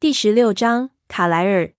[0.00, 1.74] 第十六章，卡莱尔。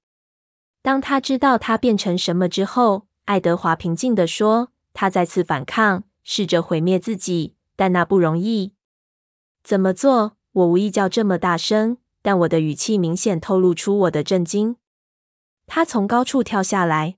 [0.83, 8.75] 当他知道他变成什么之后，爱德华平静地说：“他再次反抗，试着毁灭自己，但那不容易。
[9.63, 14.75] 怎么做？”我无意叫这么大声，但我的语气明显透露出我的震惊。
[15.65, 17.15] 他从高处跳下来。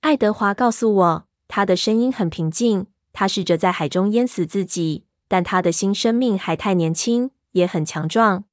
[0.00, 2.88] 爱德华告诉我，他的声音很平静。
[3.12, 8.46] 他试着在海中淹死自己，但他的新生命还太年轻，也很强壮。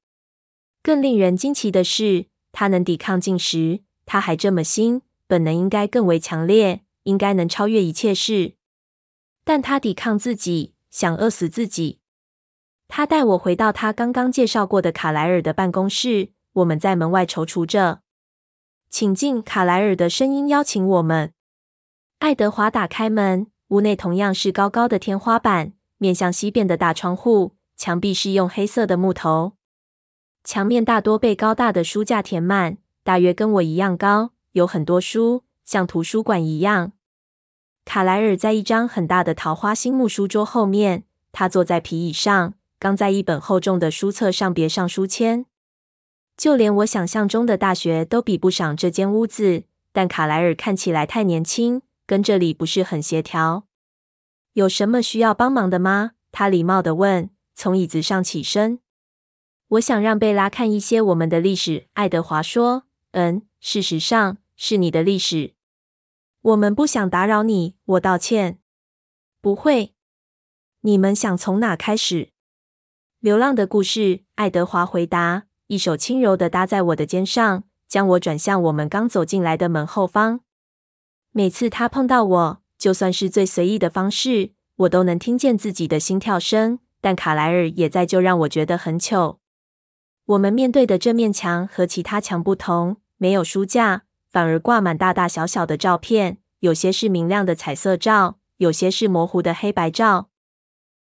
[0.86, 3.80] 更令人惊奇的是，他能抵抗进食。
[4.04, 8.54] 他还这么新，本能应该更为强烈，应该能超越一切事。
[9.44, 11.98] 但他抵抗自己，想饿死自己。
[12.86, 16.28] 他带我回到他刚刚介绍过的卡莱尔的办公室。
[16.52, 18.02] 我们在门外踌躇着。
[18.88, 21.32] 请进，卡莱尔的声音邀请我们。
[22.20, 29.55] 爱德华打开门，屋内同样是高高的天花板，面向西边的大窗户，墙壁是用黑色的木头，
[30.46, 36.92] 墙面大多被高大的书架填满，大约跟我一样高，有很多书，像图书馆一样。
[37.84, 42.54] 卡莱尔在一张很大的桃花心木书桌后面，他坐在皮椅上。
[42.78, 45.46] 刚在一本厚重的书册上别上书签，
[46.36, 49.64] 就连我想象中的大学都比不上这间屋子。
[49.92, 53.64] 但卡莱尔看起来太年轻，跟这里不是很协调。
[54.52, 56.12] 有什么需要帮忙的吗？
[56.30, 58.78] 他礼貌地问，从椅子上起身。
[59.68, 61.88] 我想让贝拉看一些我们的历史。
[61.94, 65.54] 爱德华说：“嗯，事实上是你的历史。
[66.40, 68.60] 我们不想打扰你。”我道歉。
[69.40, 69.94] 不会。
[70.82, 72.30] 你们想从哪开始？
[73.18, 80.40] 流浪的故事，爱德华回答，一手轻柔地搭在我的肩上，将我转向我们刚走进来的门后方。
[81.32, 86.78] 每次他碰到我，就算是最随意的方式，我都能听见自己的心跳声。
[87.00, 89.40] 但卡莱尔也在，就让我觉得很糗。
[90.26, 100.30] 我们面对的这面墙和其他墙不同，没有书架，反而挂满大大小小的照片，有些是明亮的彩色照，有些是模糊的黑白照。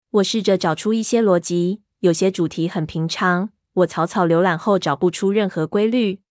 [0.10, 1.84] 我试着找出一些逻辑。
[2.00, 6.22] 有些主题很平常，我草草浏览后找不出任何规律。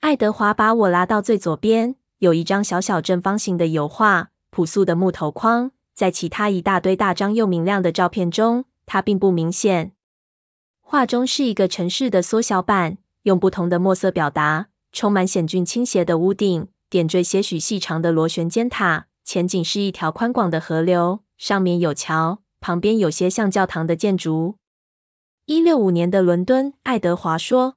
[0.00, 9.92] 爱德华把我拉到最左边，有一张小小正方形的油画，朴素的木头框，在其他一大堆大张又明亮的照片中，它并不明显。
[10.92, 19.06] 画中是一个城市的缩小版，用不同的墨色表达，充满险峻倾斜的屋顶，点缀些许细长的螺旋尖塔。
[19.22, 24.56] 前景是一条宽广的河流，上面有桥，旁边有些像教堂的建筑。
[25.46, 27.76] 一六五年的伦敦，爱德华说：“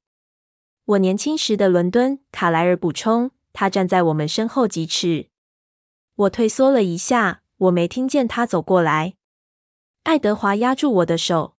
[0.83, 3.29] 我年轻时的伦敦。”卡莱尔补充。
[3.53, 5.27] 他站在我们身后几尺。
[6.15, 9.13] 我退缩了一下，我没听见他走过来。
[10.01, 11.53] 爱德华压住我的手：“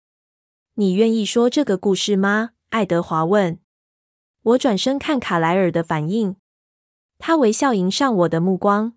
[0.75, 3.59] 你愿意说这个故事吗？”爱德华问。
[4.41, 6.35] 我转身看卡莱尔的反应，
[7.19, 8.93] 他微笑迎上我的目光。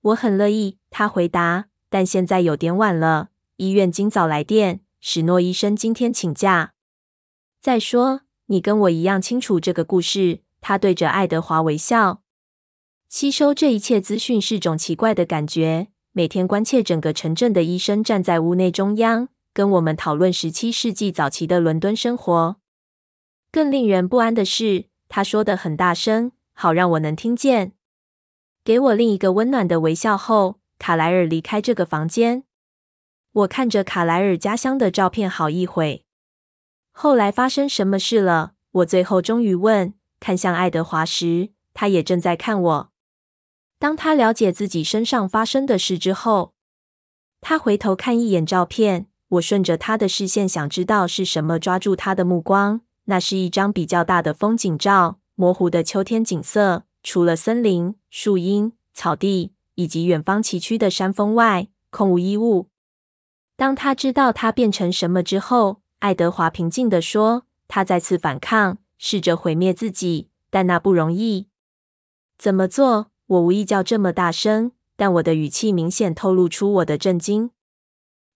[0.00, 1.66] 我很乐意，他回答。
[1.88, 4.80] 但现在有点晚了，医院今早来电。
[5.00, 6.74] 史诺医生今天请假。
[7.60, 10.40] 再说，你跟我一样清楚这个故事。
[10.60, 12.22] 他对着爱德华微笑。
[13.08, 15.88] 吸收这一切资讯是种奇怪的感觉。
[16.12, 22.56] 每天关切整个城镇的医生站在屋内中央，跟我们讨论十七世纪早期的伦敦生活。
[23.50, 27.72] 更令人不安的是，他说的很大声，好让我能听见。
[28.62, 32.44] 给我另一个温暖的微笑后，卡莱尔离开这个房间。
[33.32, 36.04] 我看着卡莱尔家乡的照片好一会。
[36.92, 38.54] 后来发生什么事了？
[38.72, 39.94] 我最后终于问。
[40.20, 42.92] 看向爱德华时，他也正在看我。
[43.78, 46.54] 当他了解自己身上发生的事之后，
[47.40, 49.07] 他回头看一眼照片。
[49.28, 52.80] 我顺着他的视线，想知道是什么抓住他的目光。
[53.04, 62.68] 那是一张比较大的风景照，模糊的秋天景色，除了森林、树荫、草地以及远方崎岖的山峰外，空无一物。
[63.56, 71.48] 当他知道他变成什么之后，爱德华平静地说：“他再次反抗，试着毁灭自己，但那不容易。
[72.38, 77.50] 怎么做？”我无意叫这么大声，但我的语气明显透露出我的震惊。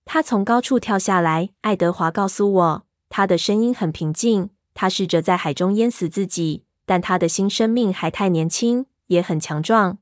[0.05, 4.51] 他从高处跳下来，爱德华告诉我，他的声音很平静。
[4.75, 9.99] 他试着在海中淹死自己，但他的新生命还太年轻，也很强壮。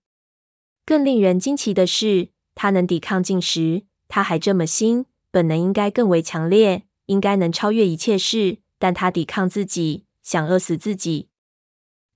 [0.87, 3.85] 更令人惊奇的是，他能抵抗进食。
[4.08, 5.06] 他还这么新。
[5.32, 11.29] 本能应该更为强烈，应该能超越一切事，但他抵抗自己，想饿死自己。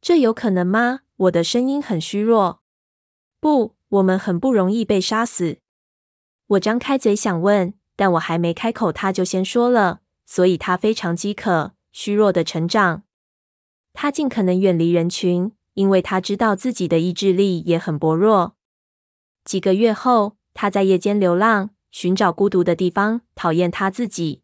[0.01, 1.03] 这有可能吗？
[1.17, 2.61] 我的声音很虚弱。
[3.39, 5.59] 不，我们很不容易被杀死。
[6.46, 10.00] 我张开嘴想问，但我还没开口，他就先说了。
[10.26, 13.02] 所以他非常饥渴，虚弱的成长。
[13.93, 18.56] 他尽可能远离人群，因为他知道自己的意志力也很薄弱。
[19.44, 24.43] 几个月后，他在夜间流浪，寻找孤独的地方，讨厌他自己。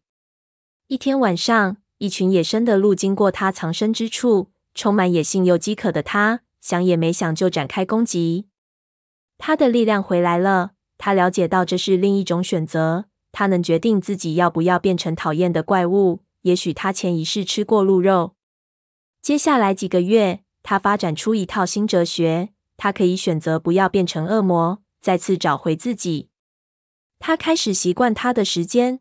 [0.87, 8.47] 一天晚上，一群野生的鹿经过他藏身之处，充满野性又饥渴的他，想也没想就展开攻击。
[9.37, 16.19] 他的力量回来了，他了解到这是另一种选择，他能决定自己要不要变成讨厌的怪物。
[16.43, 18.35] 也许他前一世吃过鹿肉。
[19.19, 26.29] 接下来几个月，他发展出一套新哲学，他可以选择不要变成恶魔，再次找回自己。
[27.17, 28.99] 他开始习惯他的时间。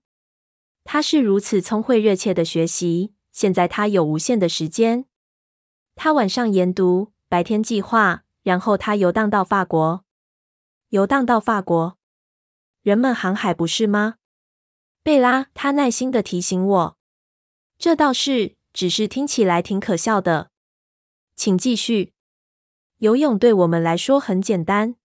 [0.85, 5.05] 他是如此聪慧热切的学习，现在他有无限的时间。
[5.95, 10.07] 他晚上研读，白天计划，然后他游荡到法国。
[10.91, 11.97] 游荡到法国，
[12.83, 14.17] 人们航海不是吗？
[15.03, 16.99] 贝拉，他耐心的提醒我。
[17.79, 20.51] 这倒是，只是听起来挺可笑的。
[21.37, 22.13] 请继续。
[22.99, 24.97] 游泳对我们来说很简单，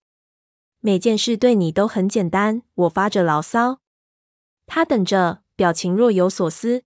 [0.80, 2.62] 每件事对你都很简单。
[2.74, 3.80] 我发着牢骚。
[4.66, 5.42] 他等着。
[5.56, 6.84] 表情若有所思，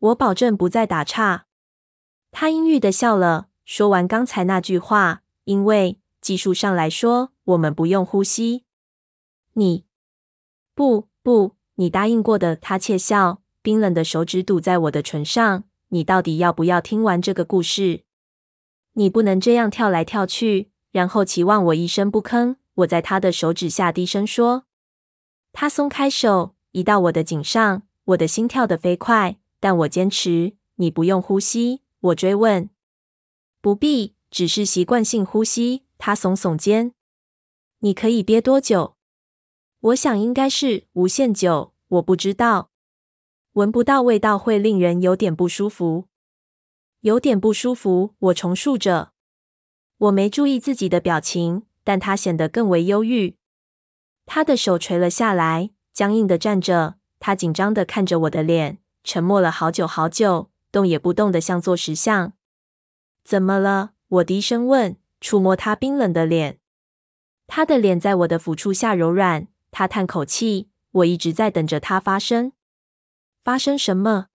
[0.00, 1.46] 我保证不再打岔。
[2.32, 8.64] 他阴郁的笑了，说完刚才那句话，因为技术上来说，我们不用呼吸。
[9.54, 9.84] 你
[10.74, 12.54] 不不，你答应过的。
[12.54, 15.64] 他窃笑，冰冷的手指堵在我的唇上。
[15.88, 18.02] 你到底要不要听完这个故事？
[18.94, 22.56] 你不能这样跳来跳去，然后期望我一声不吭。
[22.74, 24.64] 我在他的手指下低声说。
[25.52, 26.54] 他松开手。
[26.72, 30.56] 移到我的颈上，我的心跳得飞快，但我坚持。
[30.74, 32.68] 你不用呼吸，我追问。
[33.62, 35.84] 不必，只是习惯性呼吸。
[35.96, 36.92] 他耸耸肩。
[37.80, 38.96] 你可以憋多久？
[39.80, 41.74] 我想应该是无限久。
[41.88, 42.70] 我不知道。
[43.52, 46.08] 闻不到味道会令人有点不舒服。
[47.00, 48.14] 有点不舒服。
[48.18, 49.12] 我重述着。
[49.98, 53.36] 我没注意自己的表情，但他显得更为忧郁。
[54.24, 55.70] 他的手垂了下来。
[55.92, 62.34] 僵硬的站着，他紧张的看着我的脸，沉默了好久好久，动也不动的像做石像。
[63.24, 63.92] 怎么了？
[64.08, 66.58] 我低声问，触摸他冰冷的脸。
[67.46, 69.48] 他的脸在我的抚触下柔软。
[69.70, 70.68] 他叹口气。
[70.92, 72.52] 我一直在等着他发生。
[73.44, 74.28] 发生什么？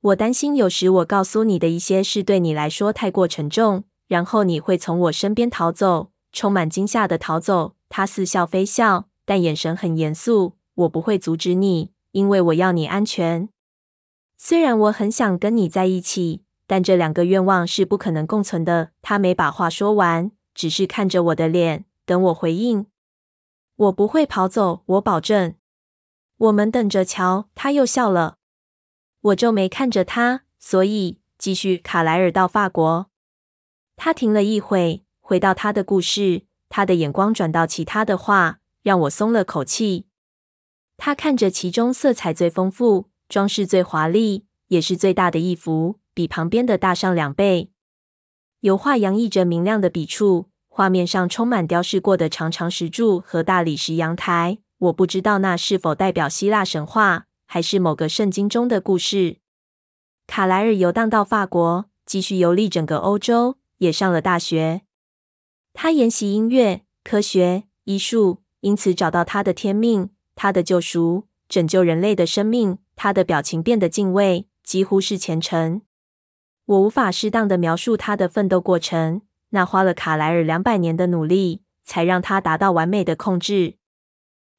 [0.00, 7.74] 我担心有时我告诉你的一些事对你来说太过沉重，然后你会从我身边逃走，充满惊吓的逃走。
[7.90, 10.54] 他似笑非笑，但眼神很严肃。
[10.74, 13.50] 我不会阻止你，因为我要你安全。
[14.38, 18.90] 虽然我很想跟你在一起，但这两个愿望是不可能共存的。
[19.02, 22.86] 他没把话说完，只是看着我的脸，等我回应。
[23.76, 25.54] 我不会跑走，我保证。
[26.36, 27.48] 我们等着瞧。
[27.54, 28.38] 他又笑了。
[29.20, 31.78] 我皱眉看着他，所以继续。
[31.78, 33.10] 卡莱尔到法国。
[33.96, 40.06] 他停了一会，回到他的故事，他的眼光转到其他的画，让我松了口气。
[40.96, 47.72] 他看着其中色彩最丰富、装饰最华丽，也是最大的一幅，比旁边的大上两倍。
[48.60, 54.58] 油画洋溢着明亮的笔触，画面上充满雕饰过的长长石柱和大理石阳台。
[54.78, 59.36] 我不知道那是否代表希腊神话，还是某个圣经中的故事。
[60.26, 64.80] 卡莱尔游荡到法国，继续游历整个欧洲，也上了大学。
[65.72, 70.10] 他研习音乐、科学、医术，因此找到他的天命。
[70.34, 72.78] 他的救赎，拯救人类的生命。
[72.96, 75.82] 他的表情变得敬畏，几乎是虔诚。
[76.66, 79.22] 我无法适当的描述他的奋斗过程。
[79.54, 83.76] 那花了卡莱尔两百年的努力，才让他达到完美的控制。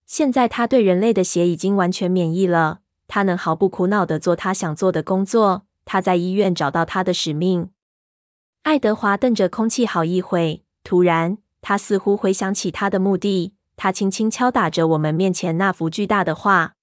[0.05, 2.79] 现在他对人类的血已经完全免疫了。
[3.07, 5.65] 他能毫不苦恼的做他想做的工作。
[5.83, 7.69] 他在医院找到他的使命。
[8.63, 13.53] 爱德华瞪着空气好一会，突然，他似乎回想起他的目的。
[13.75, 16.73] 他轻轻敲打着我们面前那幅巨大的画。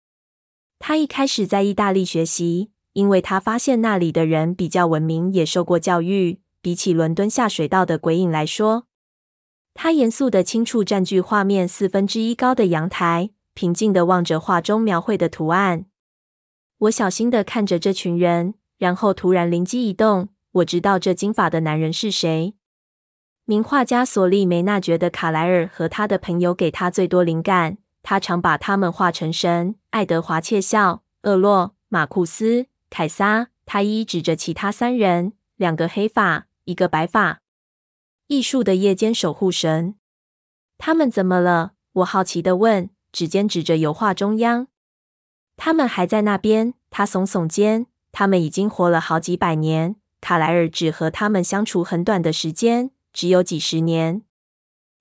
[0.79, 8.87] 他一开始在意大利学习，因为他发现那里的人比较文明，也受过教育，比起伦敦下水道的鬼影来说。
[9.75, 15.87] 他严肃的轻触占据画面四分之一高的阳台，平静的望着画中描绘的图案。
[16.79, 22.55] 我小心的看着这群人，然后突然灵机一动，我知道这金发的男人是谁。
[23.45, 29.75] 名画家索利梅纳觉得卡莱尔和他的朋友给他最多灵感，他常把他们画成神。
[29.91, 31.03] 爱德华窃笑。
[31.23, 37.41] 厄洛、马库斯、凯撒，他一一指着其他三人，两个黑发，一个白发。
[38.29, 39.95] 艺术的夜间守护神。
[40.79, 41.73] 他们怎么了？
[41.93, 44.69] 我好奇的问，指尖指着油画中央。
[45.57, 46.75] 他们还在那边。
[46.91, 47.87] 他耸耸肩。
[48.11, 49.97] 他们已经活了好几百年。
[50.21, 54.23] 卡莱尔只和他们相处很短的时间，只有几十年。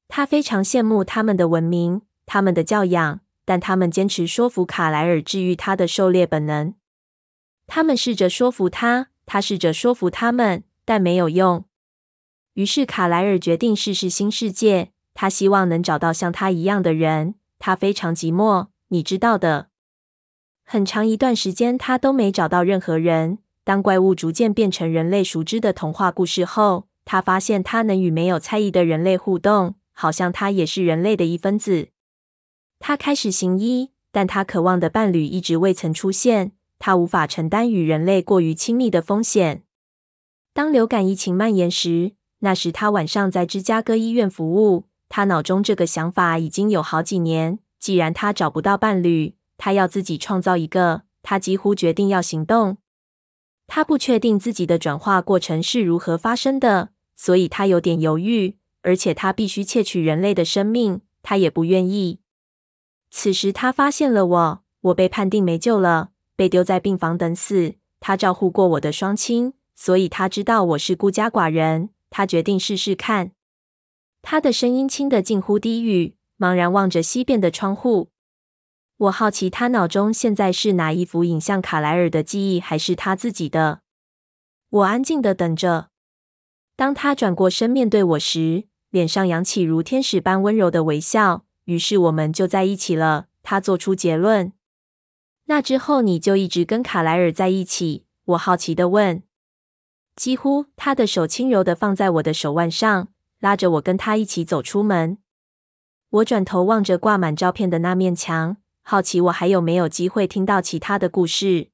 [0.07, 6.73] 他非常羡慕他们的文明，他们的教养，但他们坚持说服卡莱尔治愈他的狩猎本能。
[7.67, 11.63] 他们试着说服他，他试着说服他们，但没有用。
[12.55, 14.91] 于是卡莱尔决定试试新世界。
[15.13, 17.35] 他希望能找到像他一样的人。
[17.59, 19.69] 他非常寂寞，你知道的。
[20.65, 23.37] 很长一段时间，他都没找到任何人。
[23.63, 31.87] 当怪物逐渐变成人类熟知的童话故事后，他发现他能与没有猜疑的人类互动，好像他也是人类的一分子。
[32.79, 36.51] 他开始行医，但他渴望的伴侣一直未曾出现。
[36.79, 39.63] 他无法承担与人类过于亲密的风险。
[40.53, 44.85] 当流感疫情蔓延时，那时他晚上在芝加哥医院服务。
[45.07, 47.59] 他脑中这个想法已经有好几年。
[47.79, 51.03] 既然他找不到伴侣，他要自己创造一个。
[51.23, 52.77] 他几乎决定要行动。
[53.67, 58.57] 他不确定自己的转化过程是如何发生的，所以他有点犹豫。
[58.81, 62.19] 而且他必须窃取人类的生命，他也不愿意。
[63.09, 67.75] 此时他发现了我，我被判定没救了，被丢在病房等死。
[67.99, 71.89] 他照顾过我的双亲，所以他知道我是孤家寡人。
[72.11, 73.31] 他决定试试看。
[74.21, 78.11] 他的声音轻得近乎低语，茫然望着西边的窗户。
[78.97, 83.81] 我好奇他脑中现在是哪一幅影像——卡莱尔的记忆，还是他自己的？
[84.69, 85.89] 我安静的等着。
[86.75, 91.45] 当他转过身面对我时，脸上扬起如天使般温柔的微笑。
[91.65, 93.25] 于是我们就在一起了。
[93.41, 94.53] 他做出结论。
[95.45, 98.05] 那之后你就一直跟卡莱尔在一起？
[98.25, 99.23] 我好奇的问。
[100.15, 100.67] 几乎。
[100.75, 103.09] 他的手轻柔地放在我的手腕上。
[103.41, 105.17] 拉着我跟他一起走出门，
[106.11, 111.71] 我转头望着挂满照片的那面墙，好奇我还有没有机会听到其他的故事。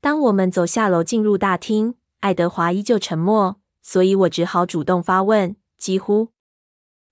[0.00, 5.54] 当我们走下楼进入大厅，爱德华依旧沉默，所以我只好主动发问。
[5.78, 6.30] 几乎，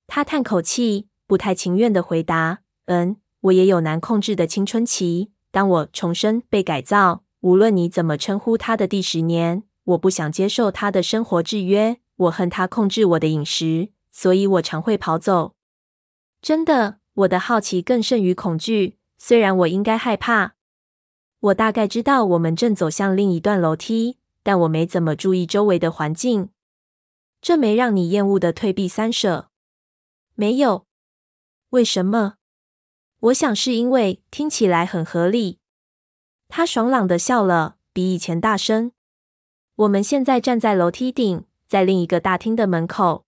[0.08, 5.30] 他叹口气，不太情愿地回答：“嗯，我也有难控制的青春期。
[5.52, 15.54] 当我重生、被改造，无论你怎么称呼他的第十年，我不想接受他的生活制约。”我恨他控制我的饮食，所以我常会跑走。
[16.42, 18.98] 真的，我的好奇更胜于恐惧。
[19.16, 20.52] 虽然我应该害怕，
[21.40, 26.50] 我大概知道我们正走向另一段楼梯，但我没怎么注意周围的环境。
[27.40, 29.48] 这没让你厌恶的退避三舍？
[30.34, 30.86] 没有。
[31.70, 32.34] 为什么？
[33.20, 35.58] 我想是因为听起来很合理。
[36.48, 38.92] 他爽朗的笑了，比以前大声。
[39.80, 41.44] 我们现在站在楼梯顶。
[41.66, 43.24] 在另一个大厅的门口，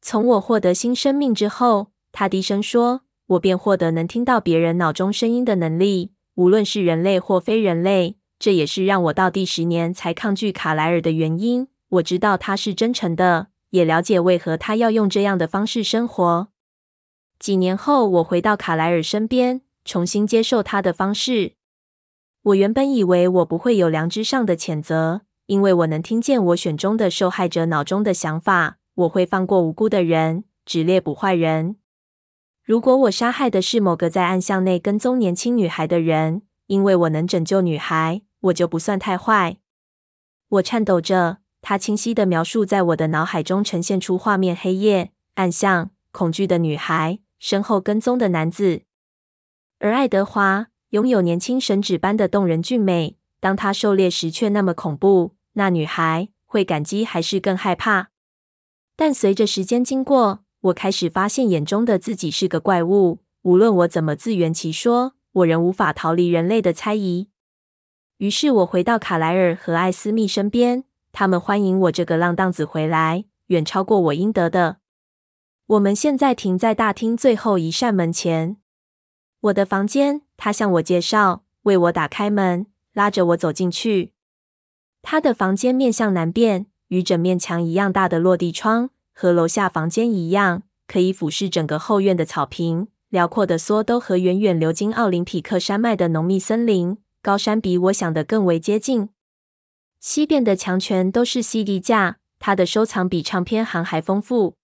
[0.00, 8.16] 从我获得新生命之后，他低声说：“我便获得能听到别人脑中声音的能力，无论是人类或非人类。
[8.38, 11.68] 这也是让我到第十年才抗拒卡莱尔的原因。
[11.90, 16.48] 我知道他是真诚的，也了解为何他要用这样的方式生活。
[17.38, 21.52] 几年后，我回到卡莱尔身边，重新接受他的方式。
[22.42, 31.74] 我原本以为我不会有良知上的谴责。”因为我能听见我选中的受害者脑中的想法，我会放过无辜的人，只猎捕坏人。
[32.62, 39.56] 如果我杀害的是某个在暗巷内跟踪年轻女孩的人，因为我能拯救女孩，我就不算太坏。
[40.50, 48.82] 我颤抖着，他清晰地描述在我的脑海中呈现出画面：黑夜、暗巷、恐惧的女孩、身后跟踪的男子。
[49.80, 55.34] 而爱德华拥有年轻神祇般的动人俊美，当他狩猎时却那么恐怖。
[55.54, 58.08] 那女孩会感激还是更害怕？
[58.96, 63.20] 但随着时间经过，我开始发现眼中的自己是个怪物。
[63.42, 67.28] 无论我怎么自圆其说，我仍无法逃离人类的猜疑。
[68.18, 74.76] 于是我回到卡莱尔和艾斯密身边，他们欢迎我这个浪荡子回来，远超过我应得的。
[75.66, 78.58] 我们现在停在大厅最后一扇门前，
[79.40, 80.22] 我的房间。
[80.36, 84.12] 他向我介绍，为我打开门，拉着我走进去。
[85.02, 92.88] 他的房间面向南边，与整面墙一样大的落地窗，和楼下房间一样，可以俯视整个后院的草坪。
[93.08, 99.08] 辽阔的梭都河远远流经奥林匹克山脉的浓密森林，高山比我想的更为接近。
[99.98, 104.54] 西边的墙全都是 CD 架，他的收藏比唱片行还丰富。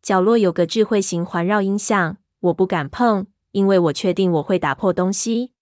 [0.00, 5.52] 角落有个智慧型环绕音响，我不敢碰，因为我确定我会打破东西。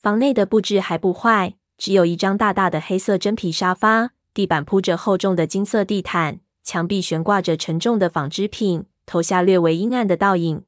[0.00, 1.56] 房内的布置还不坏。
[1.78, 10.64] 只有一张大大的黑色真皮沙发，地板铺着厚重的金色地毯，墙壁悬挂着沉重的纺织品，投下略微阴暗的倒影。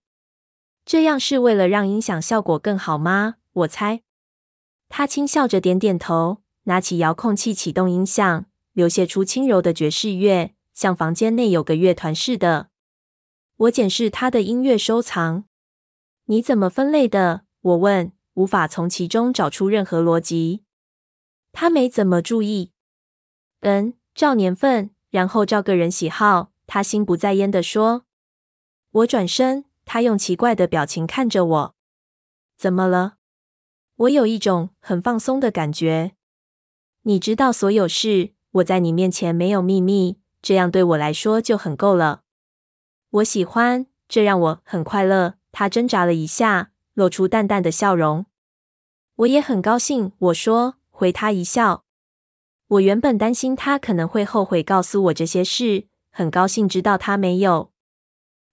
[0.84, 3.36] 这样是为了让音响效果更好吗？
[3.52, 4.02] 我猜。
[4.88, 12.68] 他轻笑着点点头，拿起遥控器启动音响，流泻出轻柔的爵士乐，像房间内有个乐团似的。
[13.56, 15.44] 我检视他的音乐收藏。
[16.26, 17.42] 你怎么分类的？
[17.60, 20.62] 我问，无法从其中找出任何逻辑。
[21.52, 22.72] 他没怎么注意。
[23.60, 26.52] 嗯，照年份，然后照个人喜好。
[26.66, 28.04] 他心不在焉地说。
[28.90, 31.74] 我转身，他用奇怪的表情看着我。
[32.56, 33.14] 怎么了？
[33.96, 36.12] 我有一种很放松的感觉。
[37.02, 42.22] 你知道所有事，我在你面前没有秘密，这样对我来说就很够了。
[43.10, 45.34] 我喜欢，这让我很快乐。
[45.50, 48.26] 他挣扎了一下，露出淡淡的笑容。
[49.16, 51.84] 我也很高兴，我说，回他一笑。
[52.66, 57.70] 我原本担心他可能会后悔告诉我这些事，很高兴知道他没有。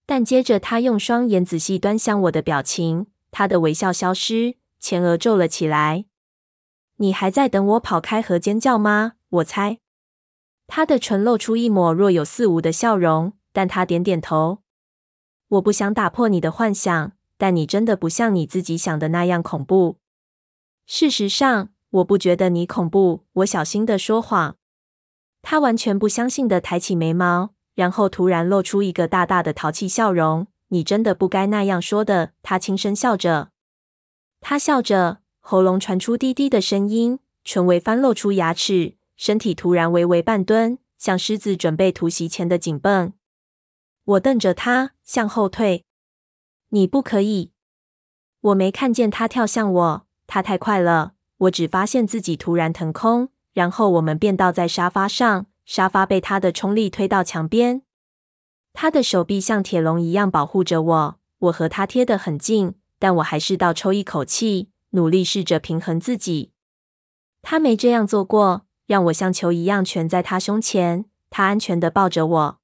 [0.06, 6.06] 但接着他用双眼仔细端详我的表情，他的微笑消失，前额皱了起来。
[6.98, 9.14] 你还在等我跑开和尖叫吗？
[9.28, 9.80] 我猜。
[10.68, 14.60] 他的唇露出一抹若有似无的笑容，但他点点头。
[15.48, 19.98] 我不想打破你的幻想，但你真的不像你自己想的那样恐怖。
[20.86, 23.24] 事实上，我不觉得你恐怖。
[23.34, 24.58] 我小心地说谎。
[25.42, 30.48] 他完全不相信地抬起眉毛，然后突然露出一个大大的淘气笑容。
[30.70, 32.34] 你真的不该那样说的。
[32.42, 33.52] 他轻声笑着。
[34.42, 43.14] 他笑着，喉咙传出低低的声音，唇微翻露出牙齿，身体突然微微半蹲，像狮子准备突袭前的紧绷。
[44.04, 45.86] 我瞪着他，向后退。
[46.70, 47.52] 你不可以！
[48.42, 51.14] 我没看见他跳向我，他太快了。
[51.38, 57.82] 我只发现自己突然腾空，然后我们便倒在沙发上，沙发被他的冲力推到墙边。
[58.74, 66.52] 他的手臂像铁笼一样保护着我，我和他贴得很近，但我还是倒抽一口气，努力试着平衡自己。
[67.42, 72.60] 他没这样做过，让我像球一样蜷在他胸前，他安全地抱着我。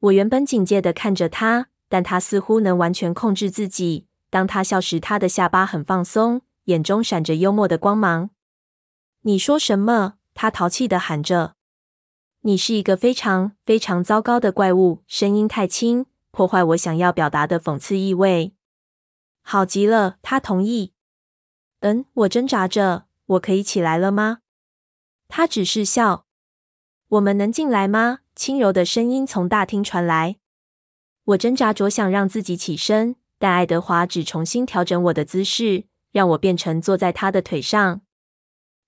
[0.00, 4.06] 我原本警戒地看着他，但他似乎能完全控制自己。
[4.30, 8.30] 当他笑时，他的下巴很放松，眼中闪着幽默的光芒。
[9.22, 10.14] 你说什么？
[10.34, 11.54] 他淘气地喊着。
[12.42, 18.54] 你是一个非常非常糟糕的怪物，声音太轻，破坏我想要表达的讽刺意味。
[19.42, 20.92] 好极了，他同意。
[21.80, 24.38] 嗯，我挣扎着，我可以起来了吗？
[25.28, 26.26] 他只是笑。
[27.08, 28.20] 我们能进来吗？
[28.34, 30.38] 轻柔的声音从大厅传来。
[31.24, 38.02] 我挣扎着想让自己起身，但爱德华只重新调整我的姿势，让我变成坐在他的腿上。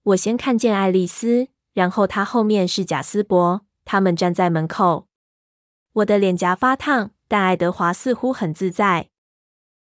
[0.05, 5.09] 我先看见爱丽丝，然后他后面是贾斯伯，他们站在门口。
[5.95, 9.09] 我的脸颊发烫，但爱德华似乎很自在。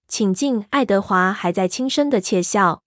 [0.08, 2.82] 请进，爱德华还在轻声的窃笑。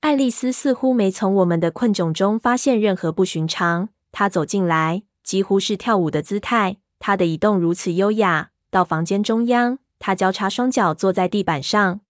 [0.00, 3.88] 爱丽丝似乎没从我们的困窘中发现任何不寻常。
[4.12, 5.04] 她走进来。
[5.22, 8.50] 几乎是跳舞的姿态，她的移动如此优雅。
[8.70, 12.00] 到房间中央，她交叉双脚坐在地板上，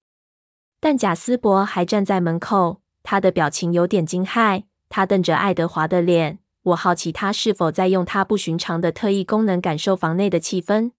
[0.81, 2.81] 但贾斯伯还站在门口。
[3.03, 6.38] 他的表情有点惊骇，他瞪着爱德华的脸。
[6.62, 10.93] 我好奇他是否在用他不寻常的特异功能感受房内的气氛。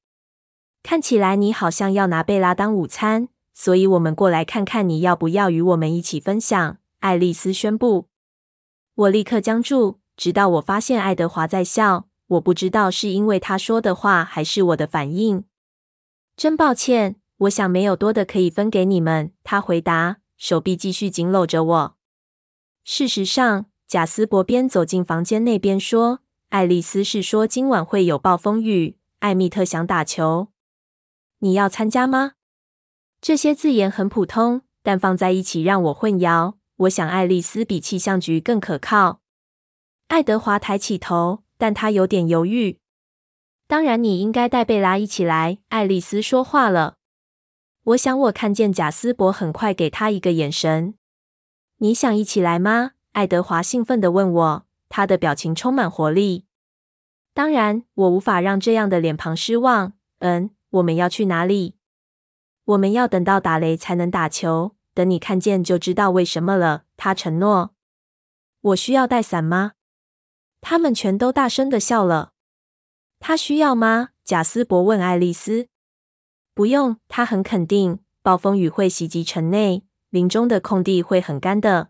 [0.82, 6.78] 看起来你好像要拿贝拉当午餐，所以我们过来看看你要不要与我们一起分享。
[7.02, 8.08] 爱丽丝宣布。
[8.96, 12.08] 我立刻僵住，直到我发现爱德华在笑。
[12.28, 15.44] 我不知道是因为他说的话，还是我的反应。
[16.36, 19.32] 真抱歉，我想没有多的可以分给你们。
[19.44, 21.98] 他回答，手臂继续紧搂着我。
[22.84, 28.98] 事实上，贾斯伯边走进房间那边说：“爱丽丝是说今晚会有暴风雨。
[29.20, 30.50] 艾米特想打球，
[31.40, 32.34] 你要参加吗？”
[33.22, 36.56] 这些字眼很普通，但放在一起让我混淆。
[36.78, 39.22] 我想爱丽丝比气象局更可靠。
[40.08, 41.44] 爱德华抬起头。
[41.62, 42.80] 但他有点犹豫。
[43.68, 45.60] 当然，你应该带贝拉一起来。
[45.70, 46.96] 爱丽丝说话了。
[47.86, 50.94] 我想我看见贾斯伯很快给他一个眼神。
[51.78, 52.92] 你想一起来吗？
[53.14, 56.46] 爱德华兴奋地问我，他的表情充满活力。
[57.34, 59.94] 当然，我无法让这样的脸庞失望。
[60.20, 61.76] 嗯，我们要去哪里？
[62.66, 64.76] 我们要等到打雷才能打球。
[64.94, 66.84] 等你看见就知道为什么了。
[66.96, 67.74] 他承诺。
[68.62, 69.72] 我需要带伞吗？
[70.60, 72.34] 他们全都大声的笑了。
[73.20, 74.10] 他需要吗？
[74.24, 75.70] 贾斯伯问爱丽丝。
[76.54, 78.00] 不用，他很肯定。
[78.22, 81.90] 暴风雨会袭击城内，林中的空地会很干的。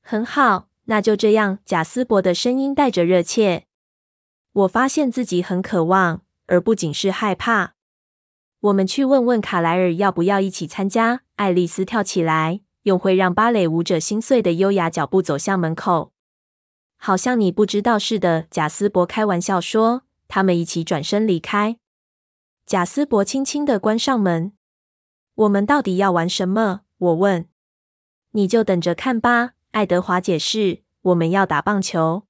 [0.00, 1.58] 很好，那就这样。
[1.64, 3.66] 贾斯伯的声音带着热切。
[4.52, 7.74] 我发现自己很渴望，而不仅是害怕。
[8.60, 11.22] 我们去问问卡莱尔要不要一起参加。
[11.36, 16.12] 爱丽丝跳起来，用会让芭蕾舞者心碎的优雅脚步走向门口。
[16.96, 20.02] 好像你不知道似的。”贾斯伯开玩笑说。
[20.26, 21.76] 他们一起转身离开。
[22.66, 24.52] 贾斯伯轻轻的关上门。
[25.34, 27.48] “我们到底要玩什么？”我问。
[28.32, 30.82] “你就等着看吧。”爱德华解释。
[31.02, 32.24] “我们要打棒球。”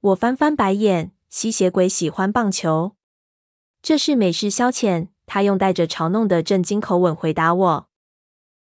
[0.00, 1.12] 我翻翻白眼。
[1.32, 2.94] 吸血鬼喜欢棒球，
[3.80, 5.08] 这是美式消遣。
[5.24, 7.88] 他用带着嘲弄的震惊口吻回答我。